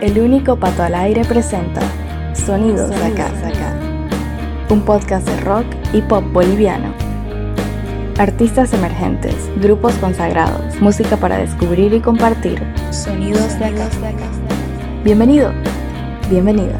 El 0.00 0.18
único 0.18 0.56
pato 0.56 0.82
al 0.82 0.94
aire 0.94 1.26
presenta 1.26 1.82
Sonidos, 2.32 2.88
de 2.88 2.96
acá, 3.04 3.26
acá. 3.26 3.76
Un 4.70 4.80
podcast 4.80 5.28
de 5.28 5.38
rock 5.42 5.66
y 5.92 6.00
pop 6.00 6.24
boliviano. 6.32 6.94
Artistas 8.16 8.72
emergentes, 8.72 9.34
grupos 9.56 9.92
consagrados, 9.96 10.80
música 10.80 11.18
para 11.18 11.36
descubrir 11.36 11.92
y 11.92 12.00
compartir. 12.00 12.62
Sonidos 12.90 13.58
de 13.58 13.66
acá. 13.66 13.88
Bienvenido, 15.04 15.52
bienvenida. 16.30 16.78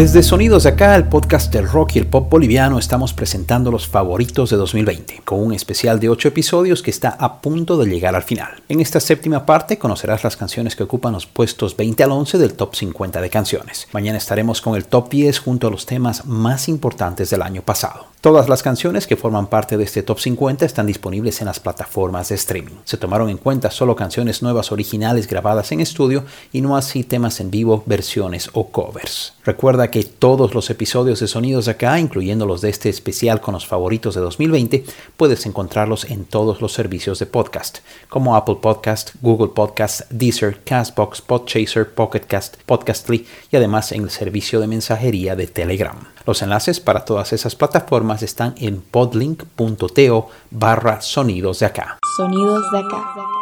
Desde 0.00 0.22
Sonidos 0.22 0.62
de 0.62 0.70
acá, 0.70 0.96
el 0.96 1.08
podcast 1.08 1.52
del 1.52 1.68
rock 1.68 1.96
y 1.96 1.98
el 1.98 2.06
pop 2.06 2.30
boliviano, 2.30 2.78
estamos 2.78 3.12
presentando 3.12 3.70
los 3.70 3.86
favoritos 3.86 4.48
de 4.48 4.56
2020, 4.56 5.20
con 5.26 5.42
un 5.42 5.52
especial 5.52 6.00
de 6.00 6.08
8 6.08 6.28
episodios 6.28 6.82
que 6.82 6.90
está 6.90 7.10
a 7.10 7.42
punto 7.42 7.76
de 7.76 7.84
llegar 7.84 8.16
al 8.16 8.22
final. 8.22 8.62
En 8.70 8.80
esta 8.80 8.98
séptima 8.98 9.44
parte 9.44 9.76
conocerás 9.78 10.24
las 10.24 10.38
canciones 10.38 10.74
que 10.74 10.84
ocupan 10.84 11.12
los 11.12 11.26
puestos 11.26 11.76
20 11.76 12.02
al 12.02 12.12
11 12.12 12.38
del 12.38 12.54
top 12.54 12.76
50 12.76 13.20
de 13.20 13.28
canciones. 13.28 13.88
Mañana 13.92 14.16
estaremos 14.16 14.62
con 14.62 14.74
el 14.74 14.86
top 14.86 15.10
10 15.10 15.38
junto 15.38 15.66
a 15.66 15.70
los 15.70 15.84
temas 15.84 16.24
más 16.24 16.70
importantes 16.70 17.28
del 17.28 17.42
año 17.42 17.60
pasado. 17.60 18.06
Todas 18.20 18.50
las 18.50 18.62
canciones 18.62 19.06
que 19.06 19.16
forman 19.16 19.46
parte 19.46 19.78
de 19.78 19.84
este 19.84 20.02
top 20.02 20.20
50 20.20 20.66
están 20.66 20.86
disponibles 20.86 21.40
en 21.40 21.46
las 21.46 21.58
plataformas 21.58 22.28
de 22.28 22.34
streaming. 22.34 22.74
Se 22.84 22.98
tomaron 22.98 23.30
en 23.30 23.38
cuenta 23.38 23.70
solo 23.70 23.96
canciones 23.96 24.42
nuevas 24.42 24.72
originales 24.72 25.26
grabadas 25.26 25.72
en 25.72 25.80
estudio 25.80 26.26
y 26.52 26.60
no 26.60 26.76
así 26.76 27.02
temas 27.02 27.40
en 27.40 27.50
vivo, 27.50 27.82
versiones 27.86 28.50
o 28.52 28.68
covers. 28.68 29.32
Recuerda 29.42 29.89
que 29.90 30.04
todos 30.04 30.54
los 30.54 30.70
episodios 30.70 31.20
de 31.20 31.28
Sonidos 31.28 31.66
de 31.66 31.72
acá, 31.72 31.98
incluyendo 31.98 32.46
los 32.46 32.60
de 32.60 32.70
este 32.70 32.88
especial 32.88 33.40
con 33.40 33.54
los 33.54 33.66
favoritos 33.66 34.14
de 34.14 34.20
2020, 34.20 34.84
puedes 35.16 35.46
encontrarlos 35.46 36.04
en 36.04 36.24
todos 36.24 36.60
los 36.60 36.72
servicios 36.72 37.18
de 37.18 37.26
podcast, 37.26 37.78
como 38.08 38.36
Apple 38.36 38.58
Podcast, 38.60 39.10
Google 39.20 39.52
Podcast, 39.54 40.02
Deezer, 40.10 40.60
Castbox, 40.64 41.20
Podchaser, 41.22 41.92
Pocketcast, 41.92 42.56
Podcastly 42.66 43.26
y 43.50 43.56
además 43.56 43.92
en 43.92 44.04
el 44.04 44.10
servicio 44.10 44.60
de 44.60 44.66
mensajería 44.66 45.36
de 45.36 45.46
Telegram. 45.46 45.96
Los 46.26 46.42
enlaces 46.42 46.80
para 46.80 47.04
todas 47.04 47.32
esas 47.32 47.56
plataformas 47.56 48.22
están 48.22 48.54
en 48.58 48.80
podlink.to 48.80 50.28
barra 50.50 51.00
sonidos 51.00 51.60
de 51.60 51.66
acá. 51.66 51.98
Sonidos 52.16 52.70
de 52.72 52.78
acá. 52.78 53.39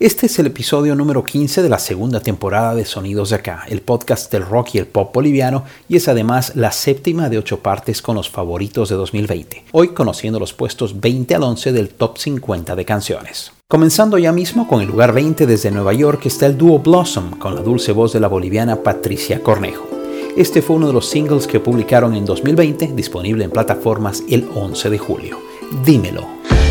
Este 0.00 0.24
es 0.24 0.38
el 0.38 0.46
episodio 0.46 0.94
número 0.94 1.22
15 1.22 1.62
de 1.62 1.68
la 1.68 1.78
segunda 1.78 2.20
temporada 2.20 2.74
de 2.74 2.86
Sonidos 2.86 3.28
de 3.28 3.36
Acá, 3.36 3.64
el 3.68 3.82
podcast 3.82 4.32
del 4.32 4.46
rock 4.46 4.70
y 4.72 4.78
el 4.78 4.86
pop 4.86 5.12
boliviano, 5.12 5.64
y 5.90 5.96
es 5.96 6.08
además 6.08 6.56
la 6.56 6.72
séptima 6.72 7.28
de 7.28 7.36
ocho 7.36 7.58
partes 7.58 8.00
con 8.00 8.16
los 8.16 8.30
favoritos 8.30 8.88
de 8.88 8.94
2020, 8.94 9.64
hoy 9.72 9.88
conociendo 9.88 10.40
los 10.40 10.54
puestos 10.54 10.98
20 10.98 11.34
al 11.34 11.42
11 11.42 11.72
del 11.72 11.90
top 11.90 12.16
50 12.16 12.74
de 12.76 12.84
canciones. 12.86 13.52
Comenzando 13.68 14.16
ya 14.16 14.32
mismo 14.32 14.66
con 14.66 14.80
el 14.80 14.88
lugar 14.88 15.12
20 15.12 15.44
desde 15.44 15.70
Nueva 15.70 15.92
York 15.92 16.24
está 16.24 16.46
el 16.46 16.56
dúo 16.56 16.78
Blossom, 16.78 17.32
con 17.32 17.54
la 17.54 17.60
dulce 17.60 17.92
voz 17.92 18.14
de 18.14 18.20
la 18.20 18.28
boliviana 18.28 18.76
Patricia 18.76 19.42
Cornejo. 19.42 19.86
Este 20.34 20.62
fue 20.62 20.76
uno 20.76 20.86
de 20.86 20.94
los 20.94 21.10
singles 21.10 21.46
que 21.46 21.60
publicaron 21.60 22.14
en 22.14 22.24
2020, 22.24 22.92
disponible 22.94 23.44
en 23.44 23.50
plataformas 23.50 24.22
el 24.30 24.48
11 24.54 24.88
de 24.88 24.98
julio. 24.98 25.38
Dímelo. 25.84 26.26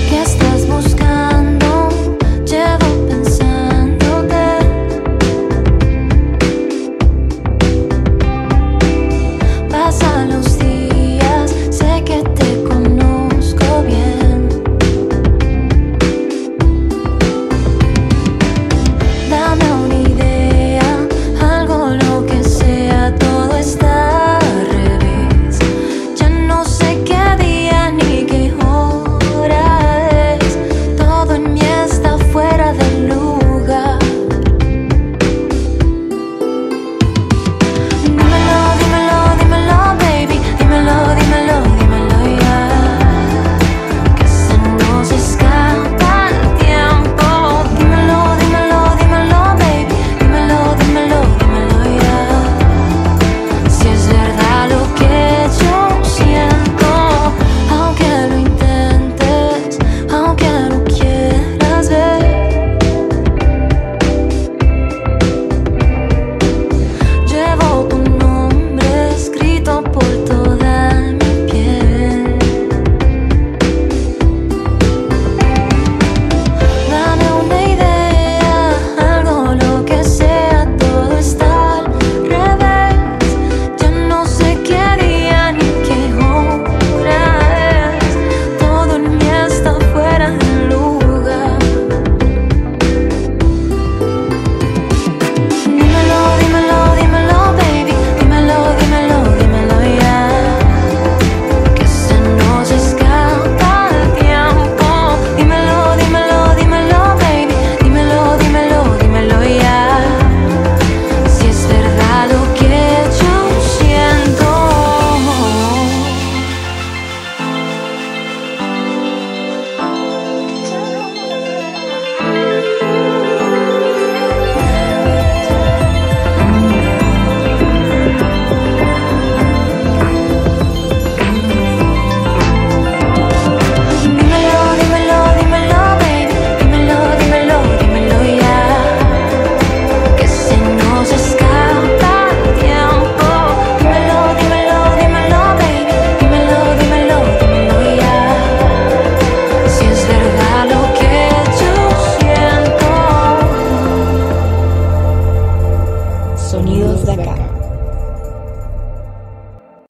¿Qué 0.09 0.19
estás 0.19 0.67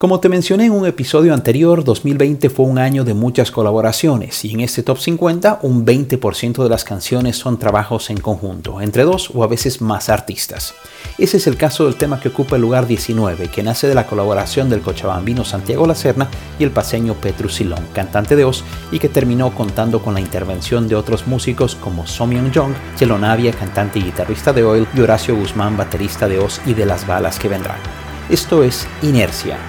Como 0.10 0.22
te 0.22 0.28
mencioné 0.28 0.66
en 0.66 0.72
un 0.72 0.88
episodio 0.88 1.36
anterior, 1.36 1.84
2020 1.84 2.50
fue 2.50 2.66
un 2.66 2.80
año 2.80 3.04
de 3.04 3.14
muchas 3.14 3.52
colaboraciones 3.52 4.44
y 4.44 4.56
en 4.56 4.62
este 4.62 4.82
top 4.82 4.98
50 4.98 5.60
un 5.62 5.86
20% 5.86 6.64
de 6.64 6.68
las 6.68 6.84
canciones 6.84 7.38
son 7.38 7.60
trabajos 7.60 8.10
en 8.10 8.20
conjunto, 8.20 8.82
entre 8.82 9.04
dos 9.04 9.30
o 9.36 9.44
a 9.44 9.48
veces 9.48 9.82
más 9.82 10.10
artistas. 10.10 10.74
Ese 11.20 11.38
es 11.38 11.46
el 11.46 11.58
caso 11.58 11.86
del 11.86 11.94
tema 11.94 12.20
que 12.20 12.30
ocupa 12.30 12.56
el 12.56 12.64
lugar 12.64 12.88
19, 12.88 13.50
que 13.50 13.62
nace 13.62 13.88
de 13.88 13.94
la 13.94 14.08
colaboración 14.08 14.68
del 14.68 14.82
cochabambino 14.82 15.46
Santiago 15.46 15.86
Lacerna 15.86 16.28
y 16.58 16.64
el 16.64 16.72
paseño 16.72 17.14
Petru 17.14 17.48
Silón, 17.48 17.86
cantante 17.94 18.36
de 18.36 18.46
Oz, 18.46 18.64
y 18.92 18.98
que 18.98 19.10
terminó 19.10 19.54
contando 19.54 20.02
con 20.02 20.16
la 20.16 20.22
intervención 20.22 20.88
de 20.88 20.96
otros 20.96 21.28
músicos 21.28 21.76
como 21.76 22.08
Somyeon 22.08 22.52
Jong, 22.52 22.74
Chelo 22.96 23.20
Navia, 23.20 23.52
cantante 23.52 24.00
y 24.00 24.06
guitarrista 24.06 24.54
de 24.54 24.64
Oil, 24.64 24.88
y 24.96 25.02
Horacio 25.02 25.36
Guzmán, 25.36 25.78
baterista 25.78 26.28
de 26.28 26.40
Oz 26.40 26.62
y 26.66 26.74
de 26.74 26.88
Las 26.88 27.06
Balas 27.06 27.38
que 27.38 27.48
Vendrán. 27.48 27.78
Esto 28.28 28.64
es 28.64 28.88
Inercia. 29.04 29.60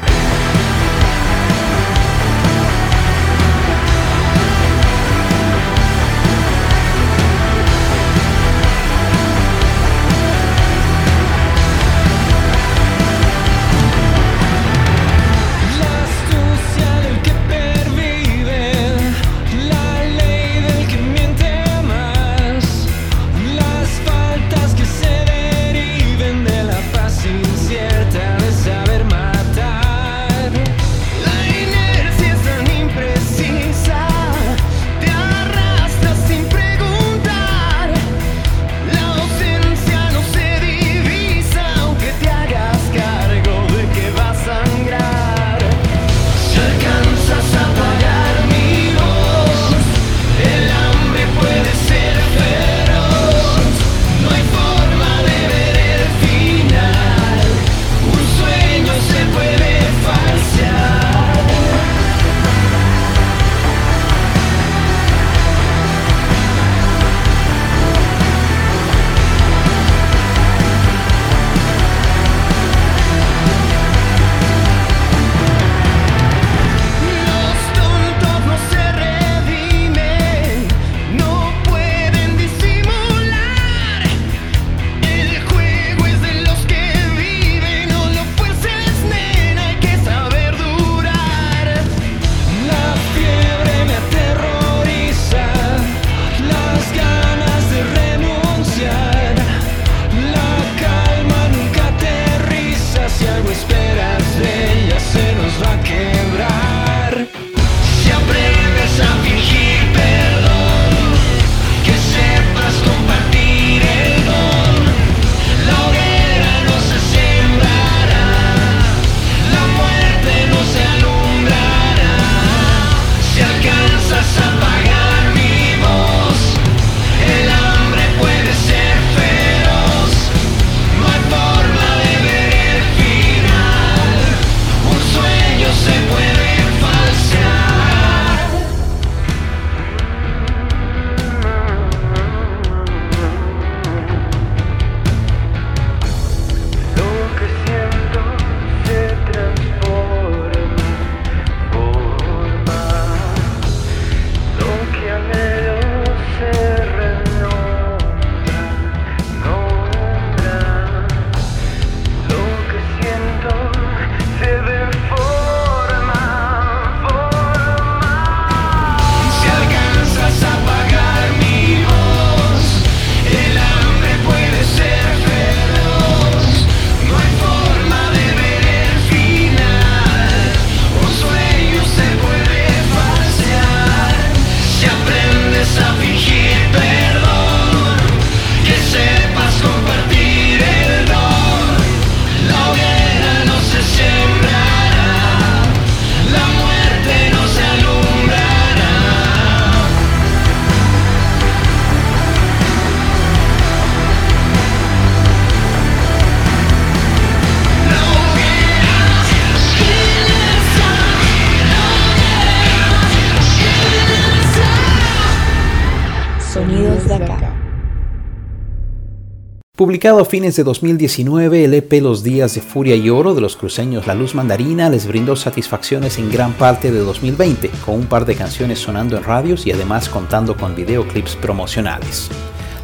Publicado 219.80 220.20
a 220.20 220.26
fines 220.26 220.56
de 220.56 220.62
2019, 220.62 221.64
el 221.64 221.72
EP 221.72 222.02
Los 222.02 222.22
Días 222.22 222.54
de 222.54 222.60
Furia 222.60 222.96
y 222.96 223.08
Oro 223.08 223.34
de 223.34 223.40
los 223.40 223.56
cruceños 223.56 224.06
La 224.06 224.14
Luz 224.14 224.34
Mandarina 224.34 224.90
les 224.90 225.06
brindó 225.06 225.36
satisfacciones 225.36 226.18
en 226.18 226.30
gran 226.30 226.52
parte 226.52 226.92
de 226.92 226.98
2020, 226.98 227.70
con 227.86 227.94
un 227.94 228.04
par 228.04 228.26
de 228.26 228.34
canciones 228.34 228.78
sonando 228.78 229.16
en 229.16 229.24
radios 229.24 229.66
y 229.66 229.72
además 229.72 230.10
contando 230.10 230.54
con 230.54 230.74
videoclips 230.74 231.34
promocionales. 231.36 232.28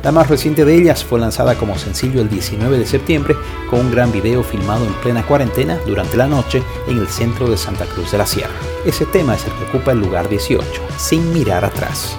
La 0.03 0.11
más 0.11 0.31
reciente 0.31 0.65
de 0.65 0.75
ellas 0.75 1.05
fue 1.05 1.21
lanzada 1.21 1.57
como 1.57 1.77
sencillo 1.77 2.23
el 2.23 2.31
19 2.31 2.79
de 2.79 2.87
septiembre 2.87 3.37
con 3.69 3.81
un 3.81 3.91
gran 3.91 4.11
video 4.11 4.43
filmado 4.43 4.87
en 4.87 4.95
plena 5.03 5.23
cuarentena 5.27 5.79
durante 5.87 6.17
la 6.17 6.29
noche 6.29 6.63
en 6.89 6.97
el 6.97 7.09
centro 7.09 7.47
de 7.51 7.59
Santa 7.59 7.85
Cruz 7.85 8.11
de 8.13 8.17
la 8.17 8.27
Sierra. 8.27 8.59
Ese 8.87 9.05
tema 9.05 9.35
es 9.35 9.45
el 9.45 9.53
que 9.53 9.65
ocupa 9.65 9.93
el 9.93 10.01
lugar 10.01 10.31
18, 10.31 10.65
sin 10.97 11.31
mirar 11.35 11.63
atrás. 11.63 12.17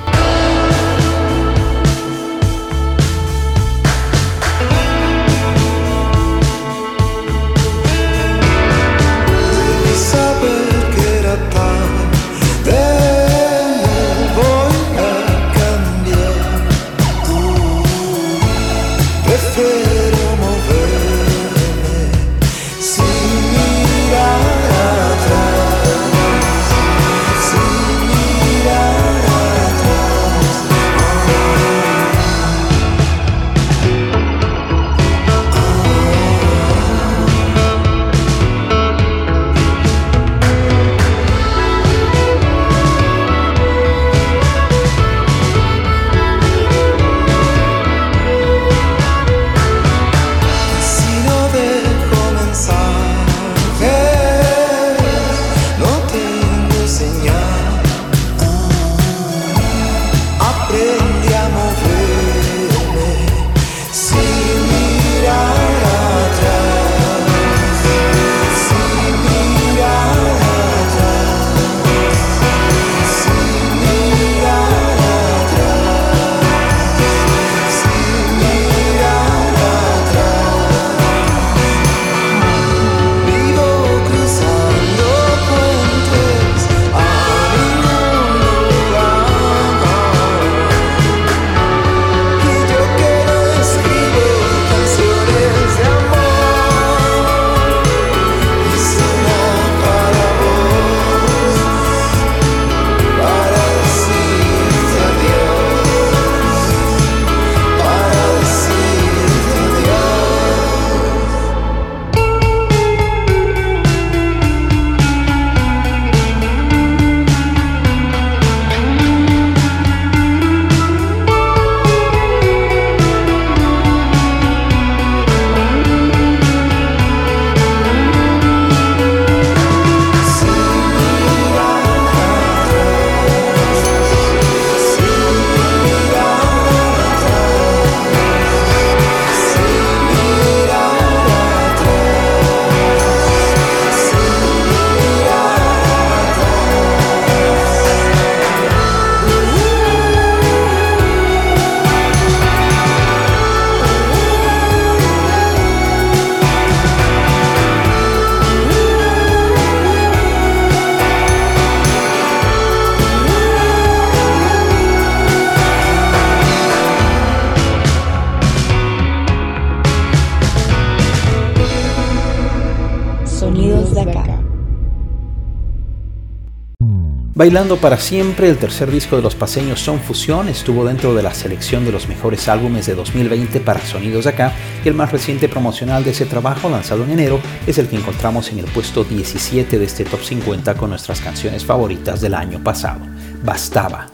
Bailando 177.38 177.78
para 177.78 178.00
siempre, 178.00 178.50
el 178.50 178.58
tercer 178.58 178.90
disco 178.90 179.16
de 179.16 179.22
los 179.22 179.36
paseños 179.36 179.80
Son 179.80 180.00
Fusión 180.00 180.50
estuvo 180.50 180.84
dentro 180.84 181.14
de 181.14 181.22
la 181.22 181.36
selección 181.36 181.86
de 181.86 181.92
los 181.92 182.08
mejores 182.08 182.48
álbumes 182.48 182.88
de 182.88 182.96
2020 182.96 183.60
para 183.60 183.80
Sonidos 183.80 184.24
de 184.24 184.32
Acá 184.32 184.54
y 184.84 184.88
el 184.88 184.96
más 184.96 185.12
reciente 185.12 185.48
promocional 185.48 186.04
de 186.04 186.10
ese 186.10 186.26
trabajo, 186.26 186.68
lanzado 186.68 187.04
en 187.04 187.12
enero, 187.12 187.40
es 187.68 187.78
el 187.78 187.90
que 187.90 187.96
encontramos 187.96 188.52
en 188.52 188.58
el 188.58 188.66
puesto 188.66 189.04
17 189.04 189.78
de 189.78 189.86
este 189.86 190.04
top 190.04 190.24
50 190.24 190.74
con 190.74 190.90
nuestras 190.90 191.22
canciones 191.22 191.64
favoritas 191.64 192.22
del 192.22 192.34
año 192.34 192.58
pasado. 192.64 193.02
Bastaba. 193.44 194.08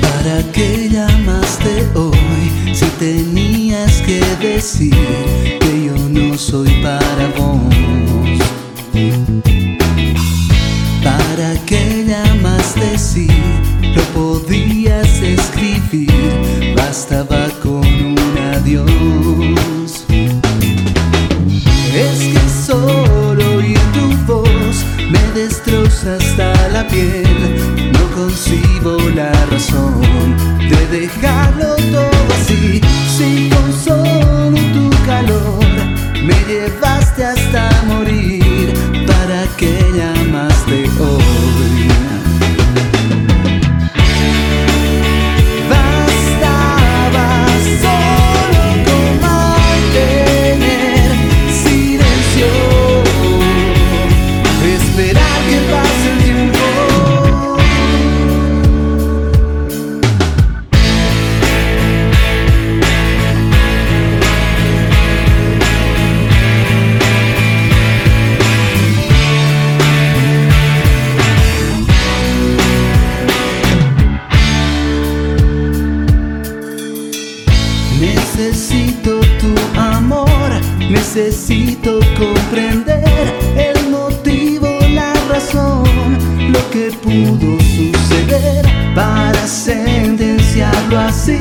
¿Para 0.00 0.40
qué 0.52 0.88
llamaste 0.88 1.88
hoy 1.96 2.72
si 2.72 2.86
tenías 3.00 4.02
que 4.02 4.20
decir 4.40 4.94
que 5.58 5.86
yo 5.86 5.96
no 5.96 6.38
soy 6.38 6.70
para 6.80 7.26
vos? 7.36 7.85
Comprender 82.18 83.04
el 83.56 83.90
motivo, 83.90 84.68
la 84.90 85.12
razón, 85.28 85.84
lo 86.52 86.70
que 86.70 86.90
pudo 87.02 87.58
suceder 87.60 88.64
para 88.94 89.46
sentenciarlo 89.46 90.98
así, 90.98 91.38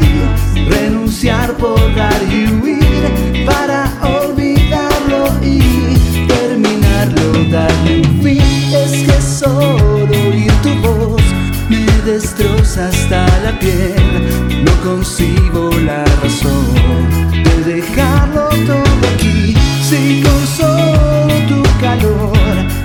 renunciar, 0.68 1.56
borrar 1.58 2.22
y 2.30 2.52
huir 2.52 3.46
para 3.46 3.92
olvidarlo 4.02 5.30
y 5.42 5.60
terminarlo, 6.28 7.46
darle 7.50 8.02
un 8.02 8.22
fin. 8.22 8.42
Es 8.74 9.04
que 9.04 9.22
solo 9.22 10.14
oír 10.30 10.52
tu 10.62 10.74
voz 10.82 11.22
me 11.70 11.86
destroza 12.04 12.90
hasta 12.90 13.26
la 13.44 13.58
piel. 13.60 14.64
No 14.66 14.72
concibo 14.84 15.72
la 15.80 16.04
razón 16.22 17.32
de 17.32 17.76
dejarlo 17.76 18.50
todo 18.50 19.08
aquí. 19.16 19.56
Si 19.82 20.22
con 20.24 20.35
solo 20.35 20.35
tu 20.35 20.35
calor. 22.00 22.38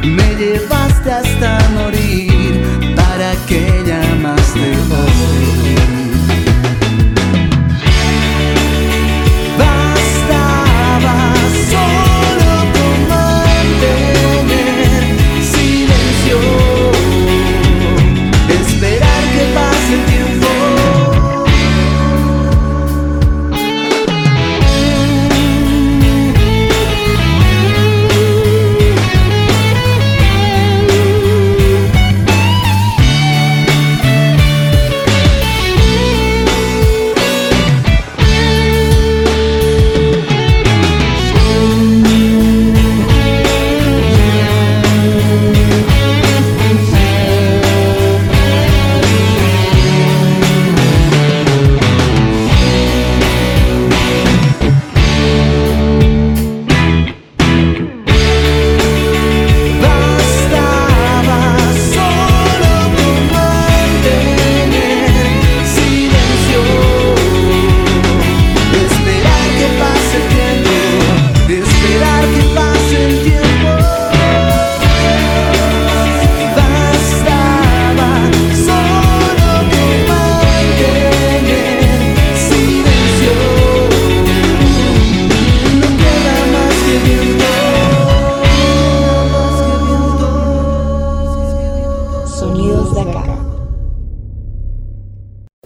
Me 0.03 0.35
llevaste 0.37 1.11
hasta 1.11 1.59
morir, 1.71 2.30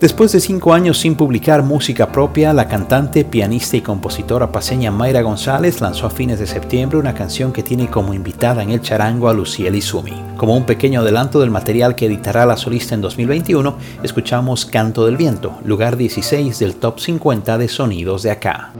Después 0.04 0.32
de 0.32 0.40
cinco 0.40 0.74
años 0.74 0.98
sin 0.98 1.14
publicar 1.14 1.62
música 1.62 2.12
propia, 2.12 2.52
la 2.52 2.68
cantante, 2.68 3.24
pianista 3.24 3.78
y 3.78 3.80
compositora 3.80 4.52
paseña 4.52 4.90
Mayra 4.90 5.22
González 5.22 5.80
lanzó 5.80 6.06
a 6.06 6.10
fines 6.10 6.38
de 6.38 6.46
septiembre 6.46 6.98
una 6.98 7.14
canción 7.14 7.54
que 7.54 7.62
tiene 7.62 7.88
como 7.88 8.12
invitada 8.12 8.62
en 8.62 8.68
el 8.68 8.82
charango 8.82 9.30
a 9.30 9.32
Luciel 9.32 9.74
Izumi. 9.74 10.12
Como 10.36 10.58
un 10.58 10.66
pequeño 10.66 11.00
adelanto 11.00 11.40
del 11.40 11.50
material 11.50 11.94
que 11.94 12.04
editará 12.04 12.44
la 12.44 12.58
solista 12.58 12.94
en 12.94 13.00
2021, 13.00 13.78
escuchamos 14.02 14.66
Canto 14.66 15.06
del 15.06 15.16
Viento, 15.16 15.58
lugar 15.64 15.96
16 15.96 16.58
del 16.58 16.74
top 16.74 17.00
50 17.00 17.56
de 17.56 17.68
sonidos 17.68 18.24
de 18.24 18.30
acá. 18.30 18.74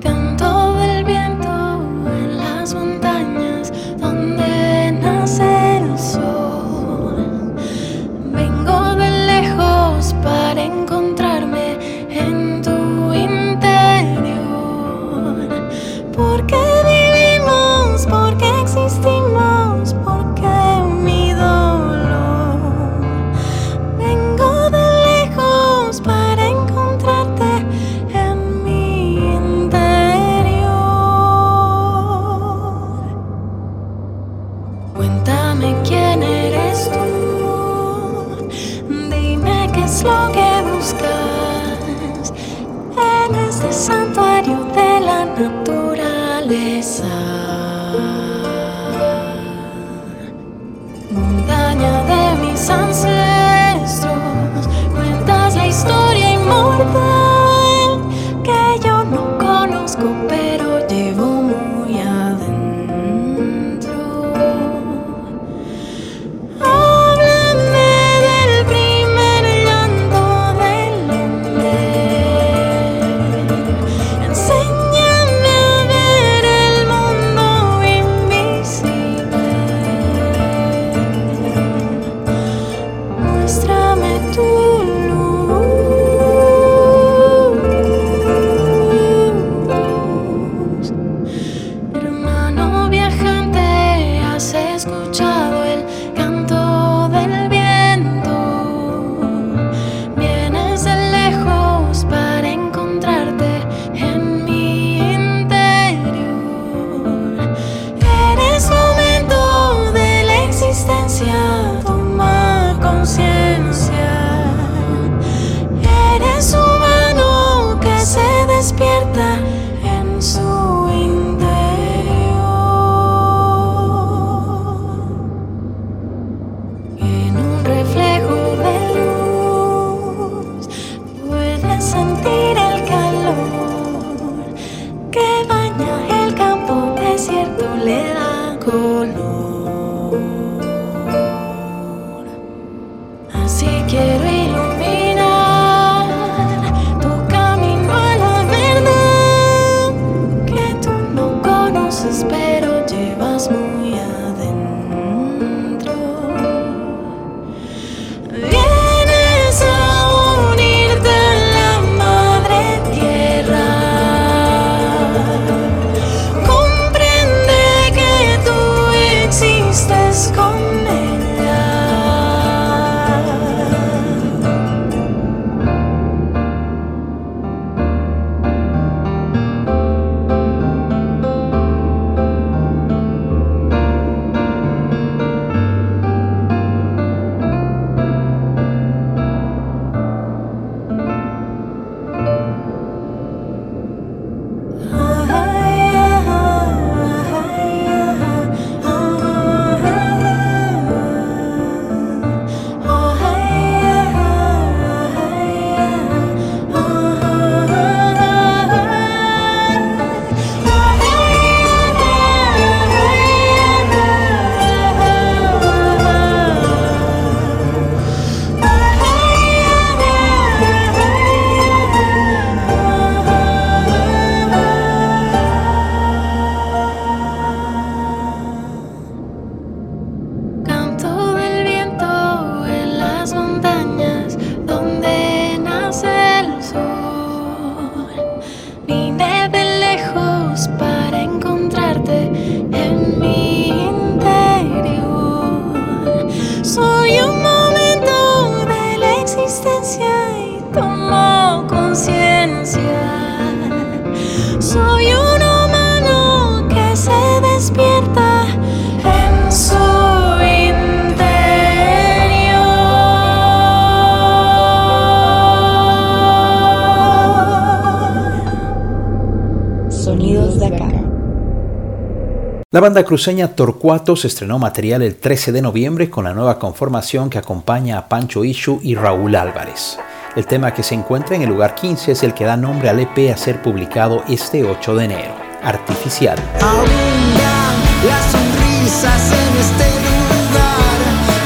Banda 272.84 273.02
cruceña 273.02 273.48
Torcuatos 273.48 274.26
estrenó 274.26 274.58
material 274.58 275.00
el 275.00 275.16
13 275.16 275.52
de 275.52 275.62
noviembre 275.62 276.10
con 276.10 276.24
la 276.24 276.34
nueva 276.34 276.58
conformación 276.58 277.30
que 277.30 277.38
acompaña 277.38 277.96
a 277.96 278.10
Pancho 278.10 278.44
Ishu 278.44 278.78
y 278.82 278.94
Raúl 278.94 279.36
Álvarez. 279.36 279.98
El 280.36 280.44
tema 280.44 280.74
que 280.74 280.82
se 280.82 280.94
encuentra 280.94 281.34
en 281.34 281.40
el 281.40 281.48
lugar 281.48 281.74
15 281.74 282.12
es 282.12 282.22
el 282.22 282.34
que 282.34 282.44
da 282.44 282.58
nombre 282.58 282.90
al 282.90 283.00
EP 283.00 283.32
a 283.32 283.38
ser 283.38 283.62
publicado 283.62 284.22
este 284.28 284.64
8 284.64 284.96
de 284.96 285.04
enero, 285.06 285.32
Artificial. 285.62 286.36
Abundan 286.60 287.74
las 288.04 288.22
sonrisas 288.30 289.32
en 289.32 289.56
este 289.64 289.88
lugar, 290.04 291.00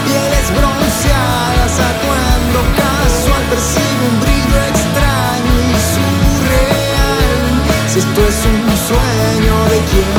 pieles 0.07 0.51
bronceadas 0.59 1.79
actuando 1.79 2.59
casual, 2.75 3.43
percibe 3.49 4.05
un 4.11 4.21
brillo 4.27 4.59
extraño 4.75 5.55
y 5.55 5.79
surreal. 5.95 7.39
Si 7.87 7.99
esto 8.01 8.27
es 8.27 8.39
un 8.43 8.67
sueño, 8.91 9.55
¿de 9.71 9.79
quién 9.87 10.18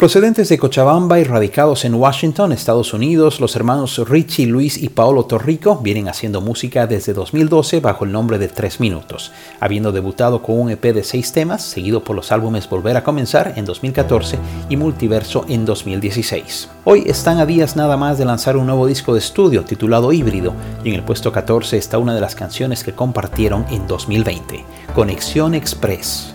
Procedentes 0.00 0.48
de 0.48 0.58
Cochabamba 0.58 1.18
y 1.18 1.24
radicados 1.24 1.84
en 1.84 1.96
Washington, 1.96 2.52
Estados 2.52 2.94
Unidos, 2.94 3.40
los 3.40 3.56
hermanos 3.56 3.98
Richie, 4.08 4.46
Luis 4.46 4.80
y 4.80 4.90
Paolo 4.90 5.24
Torrico 5.24 5.78
vienen 5.78 6.06
haciendo 6.06 6.40
música 6.40 6.86
desde 6.86 7.12
2012 7.12 7.80
bajo 7.80 8.04
el 8.04 8.12
nombre 8.12 8.38
de 8.38 8.46
Tres 8.46 8.78
Minutos, 8.78 9.32
habiendo 9.58 9.90
debutado 9.90 10.40
con 10.40 10.60
un 10.60 10.70
EP 10.70 10.94
de 10.94 11.02
seis 11.02 11.32
temas, 11.32 11.64
seguido 11.64 12.04
por 12.04 12.14
los 12.14 12.30
álbumes 12.30 12.70
Volver 12.70 12.96
a 12.96 13.02
Comenzar 13.02 13.54
en 13.56 13.64
2014 13.64 14.38
y 14.68 14.76
Multiverso 14.76 15.44
en 15.48 15.64
2016. 15.64 16.68
Hoy 16.84 17.02
están 17.06 17.38
a 17.38 17.46
días 17.46 17.74
nada 17.74 17.96
más 17.96 18.18
de 18.18 18.24
lanzar 18.24 18.56
un 18.56 18.66
nuevo 18.66 18.86
disco 18.86 19.14
de 19.14 19.18
estudio 19.18 19.64
titulado 19.64 20.12
Híbrido, 20.12 20.54
y 20.84 20.90
en 20.90 20.94
el 20.94 21.02
puesto 21.02 21.32
14 21.32 21.76
está 21.76 21.98
una 21.98 22.14
de 22.14 22.20
las 22.20 22.36
canciones 22.36 22.84
que 22.84 22.92
compartieron 22.92 23.66
en 23.68 23.88
2020, 23.88 24.64
Conexión 24.94 25.56
Express. 25.56 26.34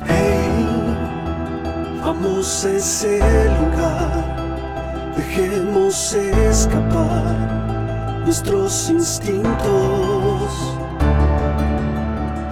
Vamos 2.21 2.63
ese 2.63 3.17
lugar, 3.17 4.23
dejemos 5.17 6.13
escapar 6.13 8.21
nuestros 8.23 8.89
instintos. 8.89 9.41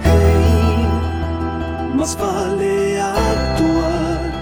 Hey, 0.02 0.88
más 1.94 2.18
vale 2.18 3.00
actuar, 3.00 4.32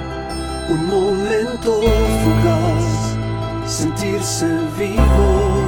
un 0.70 0.86
momento 0.86 1.82
fugaz, 2.22 3.14
sentirse 3.66 4.48
vivo. 4.78 5.59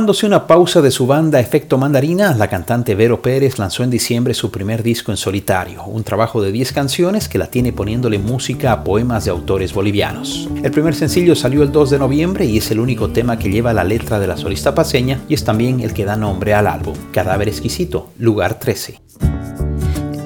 Tomándose 0.00 0.24
una 0.24 0.46
pausa 0.46 0.80
de 0.80 0.90
su 0.90 1.06
banda 1.06 1.40
Efecto 1.40 1.76
Mandarina, 1.76 2.34
la 2.34 2.48
cantante 2.48 2.94
Vero 2.94 3.20
Pérez 3.20 3.58
lanzó 3.58 3.84
en 3.84 3.90
diciembre 3.90 4.32
su 4.32 4.50
primer 4.50 4.82
disco 4.82 5.10
en 5.10 5.18
solitario, 5.18 5.84
un 5.84 6.04
trabajo 6.04 6.40
de 6.40 6.50
10 6.50 6.72
canciones 6.72 7.28
que 7.28 7.36
la 7.36 7.48
tiene 7.48 7.74
poniéndole 7.74 8.18
música 8.18 8.72
a 8.72 8.82
poemas 8.82 9.26
de 9.26 9.30
autores 9.30 9.74
bolivianos. 9.74 10.48
El 10.62 10.70
primer 10.70 10.94
sencillo 10.94 11.36
salió 11.36 11.62
el 11.62 11.70
2 11.70 11.90
de 11.90 11.98
noviembre 11.98 12.46
y 12.46 12.56
es 12.56 12.70
el 12.70 12.80
único 12.80 13.10
tema 13.10 13.38
que 13.38 13.50
lleva 13.50 13.74
la 13.74 13.84
letra 13.84 14.18
de 14.18 14.26
la 14.26 14.38
solista 14.38 14.74
paseña 14.74 15.20
y 15.28 15.34
es 15.34 15.44
también 15.44 15.80
el 15.80 15.92
que 15.92 16.06
da 16.06 16.16
nombre 16.16 16.54
al 16.54 16.66
álbum, 16.66 16.96
Cadáver 17.12 17.48
Exquisito, 17.48 18.08
lugar 18.18 18.58
13. 18.58 19.00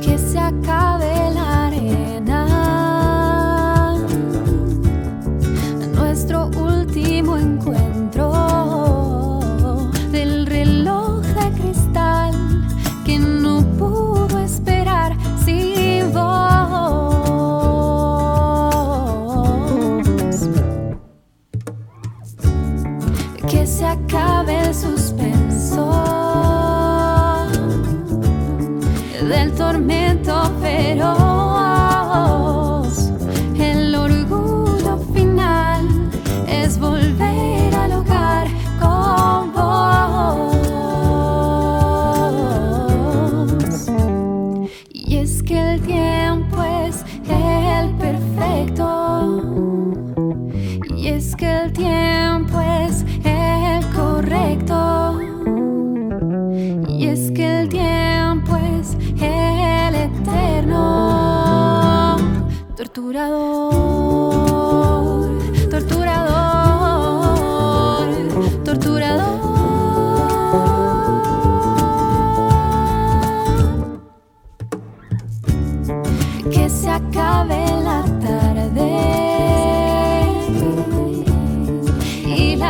que 0.01 0.19
se 0.19 0.39
acabe 0.39 1.33
la 1.35 1.67
arena. 1.67 2.47
Nuestro 5.97 6.47
último 6.47 7.37
encuentro 7.37 8.04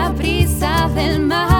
y 0.04 0.06
la 0.06 0.10
brisa 0.10 0.88
del 0.94 1.20
mar 1.20 1.53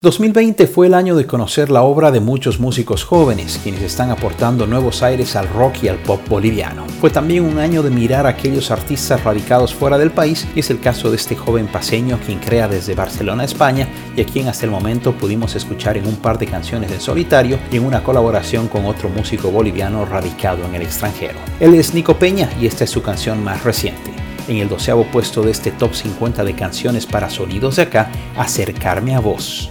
2020 0.00 0.68
fue 0.68 0.86
el 0.86 0.94
año 0.94 1.16
de 1.16 1.26
conocer 1.26 1.70
la 1.70 1.82
obra 1.82 2.12
de 2.12 2.20
muchos 2.20 2.60
músicos 2.60 3.02
jóvenes, 3.02 3.58
quienes 3.64 3.82
están 3.82 4.12
aportando 4.12 4.64
nuevos 4.64 5.02
aires 5.02 5.34
al 5.34 5.48
rock 5.48 5.82
y 5.82 5.88
al 5.88 5.96
pop 5.96 6.20
boliviano. 6.28 6.86
Fue 7.00 7.10
también 7.10 7.44
un 7.44 7.58
año 7.58 7.82
de 7.82 7.90
mirar 7.90 8.24
a 8.24 8.30
aquellos 8.30 8.70
artistas 8.70 9.24
radicados 9.24 9.74
fuera 9.74 9.98
del 9.98 10.12
país, 10.12 10.46
y 10.54 10.60
es 10.60 10.70
el 10.70 10.78
caso 10.78 11.10
de 11.10 11.16
este 11.16 11.34
joven 11.34 11.66
paseño 11.66 12.20
quien 12.24 12.38
crea 12.38 12.68
desde 12.68 12.94
Barcelona, 12.94 13.42
España, 13.42 13.88
y 14.14 14.20
a 14.20 14.24
quien 14.24 14.46
hasta 14.46 14.66
el 14.66 14.70
momento 14.70 15.14
pudimos 15.14 15.56
escuchar 15.56 15.96
en 15.96 16.06
un 16.06 16.16
par 16.16 16.38
de 16.38 16.46
canciones 16.46 16.92
en 16.92 17.00
solitario 17.00 17.58
y 17.72 17.78
en 17.78 17.84
una 17.84 18.04
colaboración 18.04 18.68
con 18.68 18.84
otro 18.84 19.08
músico 19.08 19.50
boliviano 19.50 20.04
radicado 20.04 20.64
en 20.64 20.76
el 20.76 20.82
extranjero. 20.82 21.40
Él 21.58 21.74
es 21.74 21.92
Nico 21.92 22.14
Peña 22.14 22.48
y 22.60 22.66
esta 22.66 22.84
es 22.84 22.90
su 22.90 23.02
canción 23.02 23.42
más 23.42 23.64
reciente, 23.64 24.12
En 24.48 24.56
el 24.56 24.68
doceavo 24.68 25.04
puesto 25.04 25.42
de 25.42 25.50
este 25.50 25.70
top 25.70 25.94
50 25.94 26.42
de 26.42 26.54
canciones 26.54 27.04
para 27.04 27.28
sonidos 27.28 27.76
de 27.76 27.82
acá, 27.82 28.10
Acercarme 28.34 29.14
a 29.14 29.20
vos. 29.20 29.70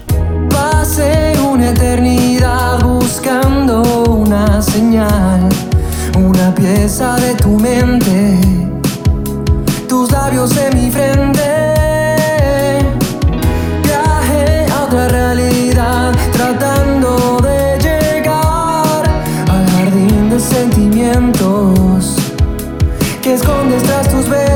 Pasé 0.52 1.34
una 1.42 1.72
eternidad 1.72 2.84
buscando 2.84 3.82
una 4.04 4.62
señal, 4.62 5.50
una 6.16 6.54
pieza 6.54 7.16
de 7.16 7.34
tu 7.34 7.58
mente, 7.58 8.40
tus 9.88 10.12
labios 10.12 10.56
en 10.58 10.80
mi 10.80 10.92
frente. 10.92 11.74
Viajé 13.82 14.72
a 14.72 14.84
otra 14.84 15.08
realidad 15.08 16.14
tratando 16.34 17.40
de 17.42 17.80
llegar 17.80 19.04
al 19.50 19.70
jardín 19.72 20.30
de 20.30 20.40
sentimientos 20.40 22.16
que 23.24 23.34
escondes 23.34 23.82
tras 23.82 24.08
tus 24.10 24.30
besos. 24.30 24.47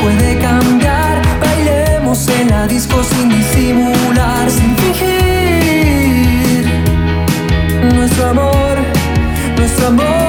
Puede 0.00 0.38
cambiar. 0.38 1.22
Bailemos 1.40 2.28
en 2.28 2.48
la 2.50 2.66
disco 2.66 3.02
sin 3.02 3.28
disimular, 3.28 4.50
sin 4.50 4.76
fingir. 4.76 6.66
Nuestro 7.94 8.28
amor, 8.30 8.76
nuestro 9.56 9.88
amor. 9.88 10.23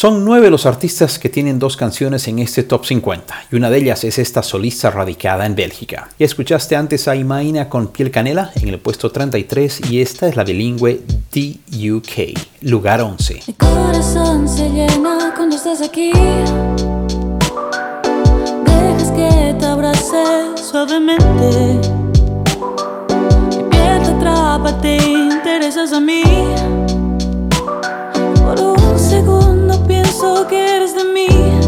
Son 0.00 0.24
nueve 0.24 0.48
los 0.48 0.64
artistas 0.64 1.18
que 1.18 1.28
tienen 1.28 1.58
dos 1.58 1.76
canciones 1.76 2.26
en 2.26 2.38
este 2.38 2.62
top 2.62 2.86
50 2.86 3.34
y 3.52 3.56
una 3.56 3.68
de 3.68 3.76
ellas 3.76 4.02
es 4.04 4.18
esta 4.18 4.42
solista 4.42 4.90
radicada 4.90 5.44
en 5.44 5.54
Bélgica. 5.54 6.08
Ya 6.18 6.24
escuchaste 6.24 6.74
antes 6.74 7.06
a 7.06 7.16
Imaina 7.16 7.68
con 7.68 7.88
Piel 7.88 8.10
Canela 8.10 8.50
en 8.54 8.70
el 8.70 8.78
puesto 8.78 9.12
33 9.12 9.90
y 9.90 10.00
esta 10.00 10.26
es 10.26 10.36
la 10.36 10.44
bilingüe 10.44 11.02
DUK, 11.34 12.62
lugar 12.62 13.02
11. 13.02 13.42
Mi 13.46 13.52
corazón 13.52 14.48
se 14.48 14.70
llena 14.70 15.34
cuando 15.36 15.56
estás 15.56 15.82
aquí. 15.82 16.12
Dejas 18.64 19.10
que 19.10 19.54
te 19.58 19.66
abrace 19.66 20.24
suavemente. 20.56 21.78
Mi 23.54 23.64
piel 23.64 24.02
te 24.02 24.10
atrapa, 24.12 24.80
te 24.80 24.96
interesas 24.96 25.92
a 25.92 26.00
mí. 26.00 26.22
Pienso 30.90 31.04
que 31.14 31.59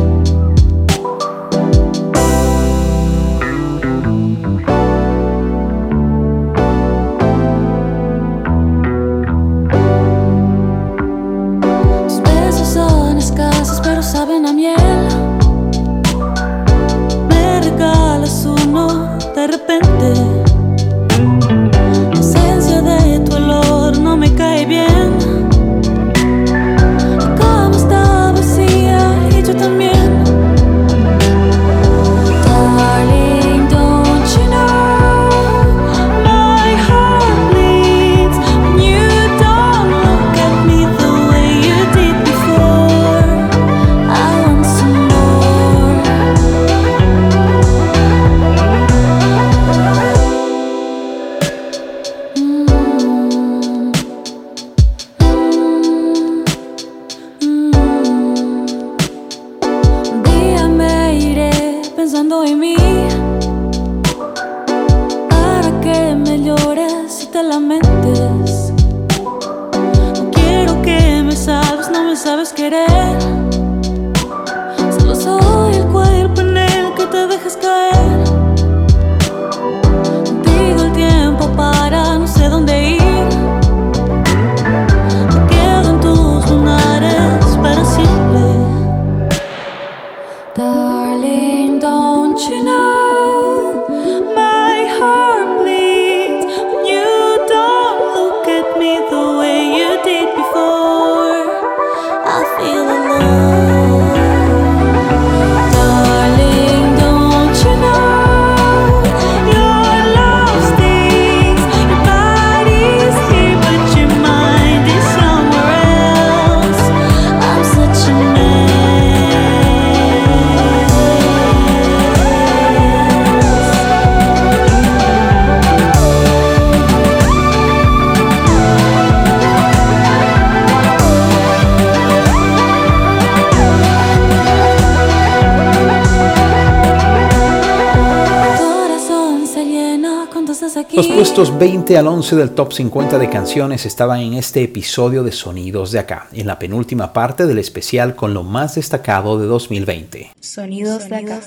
puestos 141.43 141.59
20 141.59 141.99
al 141.99 142.07
11 142.07 142.37
del 142.37 142.51
top 142.51 142.73
50 142.73 143.19
de 143.19 143.29
canciones 143.29 143.85
estaban 143.85 144.21
en 144.21 144.35
este 144.35 144.63
episodio 144.63 145.25
de 145.25 145.33
Sonidos 145.33 145.91
de 145.91 145.99
Acá, 145.99 146.29
en 146.33 146.47
la 146.47 146.57
penúltima 146.57 147.13
parte 147.13 147.47
del 147.47 147.59
especial 147.59 148.15
con 148.15 148.33
lo 148.33 148.45
más 148.45 148.77
destacado 148.77 149.41
de 149.41 149.47
2020. 149.47 150.31
Sonidos 150.39 151.09
de 151.09 151.17
acá. 151.17 151.41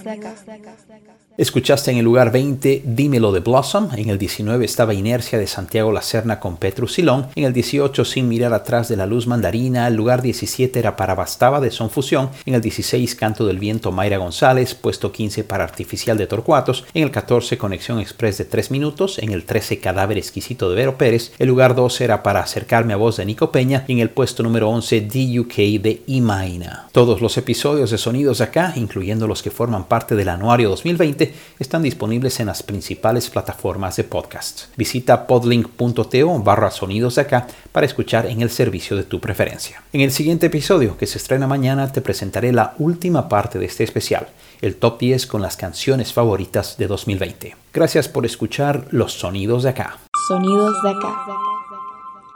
Escuchaste 1.37 1.91
en 1.91 1.97
el 1.97 2.05
lugar 2.05 2.31
20 2.31 2.83
Dímelo 2.85 3.33
de 3.33 3.41
Blossom, 3.41 3.89
en 3.93 4.09
el 4.09 4.17
19 4.17 4.63
estaba 4.63 4.93
Inercia 4.93 5.37
de 5.37 5.47
Santiago 5.47 5.91
Lacerna 5.91 6.39
con 6.39 6.55
Petru 6.55 6.87
Silón, 6.87 7.27
en 7.35 7.43
el 7.43 7.51
18 7.51 8.05
Sin 8.05 8.29
mirar 8.29 8.53
atrás 8.53 8.87
de 8.87 8.95
la 8.95 9.05
luz 9.05 9.27
mandarina, 9.27 9.85
el 9.89 9.95
lugar 9.95 10.21
17 10.21 10.79
era 10.79 10.95
para 10.95 11.13
Bastaba 11.13 11.59
de 11.59 11.71
Son 11.71 11.89
Fusión, 11.89 12.29
en 12.45 12.53
el 12.53 12.61
16 12.61 13.15
Canto 13.15 13.45
del 13.45 13.59
Viento 13.59 13.91
Mayra 13.91 14.15
González, 14.15 14.75
puesto 14.75 15.11
15 15.11 15.43
para 15.43 15.65
Artificial 15.65 16.17
de 16.17 16.25
Torcuatos, 16.25 16.85
en 16.93 17.03
el 17.03 17.11
14 17.11 17.57
Conexión 17.57 17.99
Express 17.99 18.37
de 18.37 18.45
3 18.45 18.71
minutos, 18.71 19.19
en 19.19 19.33
el 19.33 19.43
13 19.43 19.79
Cadáver 19.79 20.17
Exquisito 20.17 20.69
de 20.69 20.77
Vero 20.77 20.97
Pérez, 20.97 21.33
el 21.37 21.49
lugar 21.49 21.75
12 21.75 22.01
era 22.05 22.23
para 22.23 22.39
Acercarme 22.39 22.93
a 22.93 22.97
Voz 22.97 23.17
de 23.17 23.25
Nico 23.25 23.51
Peña, 23.51 23.83
y 23.89 23.91
en 23.91 23.99
el 23.99 24.09
puesto 24.09 24.41
número 24.41 24.69
11 24.69 25.01
DUK 25.01 25.53
de 25.81 26.01
Imaina. 26.07 26.87
Todos 26.93 27.19
los 27.19 27.37
episodios 27.37 27.91
de 27.91 27.97
Sonidos 27.97 28.37
de 28.37 28.45
Acá, 28.45 28.71
incluyendo 28.77 29.27
los 29.27 29.43
que 29.43 29.51
forman 29.51 29.89
parte 29.89 30.15
del 30.15 30.29
anuario 30.29 30.69
2020, 30.69 31.24
están 31.59 31.83
disponibles 31.83 32.39
en 32.39 32.47
las 32.47 32.63
principales 32.63 33.29
plataformas 33.29 33.95
de 33.95 34.03
podcast. 34.03 34.65
Visita 34.75 35.27
podlink.to 35.27 36.39
barra 36.39 36.71
sonidos 36.71 37.15
de 37.15 37.21
acá 37.21 37.47
para 37.71 37.85
escuchar 37.85 38.25
en 38.25 38.41
el 38.41 38.49
servicio 38.49 38.97
de 38.97 39.03
tu 39.03 39.19
preferencia. 39.19 39.83
En 39.93 40.01
el 40.01 40.11
siguiente 40.11 40.47
episodio, 40.47 40.97
que 40.97 41.07
se 41.07 41.17
estrena 41.17 41.47
mañana, 41.47 41.91
te 41.91 42.01
presentaré 42.01 42.51
la 42.51 42.75
última 42.77 43.29
parte 43.29 43.59
de 43.59 43.65
este 43.65 43.83
especial, 43.83 44.27
el 44.61 44.75
top 44.75 44.99
10 44.99 45.27
con 45.27 45.41
las 45.41 45.57
canciones 45.57 46.13
favoritas 46.13 46.77
de 46.77 46.87
2020. 46.87 47.55
Gracias 47.73 48.07
por 48.07 48.25
escuchar 48.25 48.87
los 48.91 49.13
sonidos 49.13 49.63
de 49.63 49.69
acá. 49.69 49.99
Sonidos 50.27 50.75
de 50.83 50.89
acá. 50.89 51.54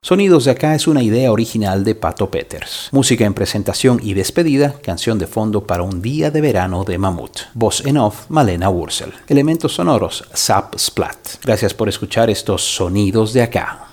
Sonidos 0.02 0.46
de 0.46 0.52
acá 0.52 0.76
es 0.76 0.88
una 0.88 1.04
idea 1.04 1.30
original 1.30 1.84
de 1.84 1.94
Pato 1.94 2.32
Peters. 2.32 2.88
Música 2.94 3.26
en 3.26 3.34
presentación 3.34 4.00
y 4.02 4.14
despedida, 4.14 4.76
canción 4.82 5.20
de 5.20 5.28
fondo 5.28 5.68
para 5.68 5.84
un 5.84 6.02
día 6.02 6.32
de 6.32 6.40
verano 6.40 6.86
de 6.86 6.98
Mamut. 6.98 7.42
Voz 7.54 7.86
en 7.86 7.98
off, 7.98 8.26
Malena 8.30 8.70
Wursel. 8.70 9.12
Elementos 9.28 9.74
sonoros, 9.74 10.24
Zap 10.34 10.78
Splat. 10.78 11.44
Gracias 11.44 11.74
por 11.74 11.90
escuchar 11.90 12.30
estos 12.30 12.64
sonidos 12.64 13.34
de 13.34 13.42
acá. 13.42 13.88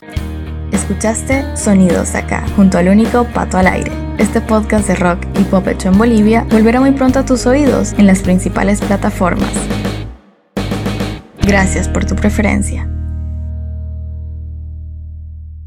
Escuchaste 0.70 1.56
Sonidos 1.56 2.12
de 2.12 2.18
acá, 2.18 2.46
junto 2.54 2.78
al 2.78 2.86
único 2.86 3.24
Pato 3.34 3.58
al 3.58 3.66
Aire. 3.66 3.90
Este 4.18 4.40
podcast 4.40 4.86
de 4.86 4.94
rock 4.94 5.26
y 5.40 5.42
pop 5.42 5.66
hecho 5.66 5.88
en 5.88 5.98
Bolivia 5.98 6.46
volverá 6.48 6.78
muy 6.78 6.92
pronto 6.92 7.18
a 7.18 7.24
tus 7.24 7.46
oídos 7.46 7.94
en 7.94 8.06
las 8.06 8.20
principales 8.20 8.80
plataformas. 8.80 9.50
Gracias 11.42 11.88
por 11.88 12.04
tu 12.04 12.14
preferencia. 12.14 12.95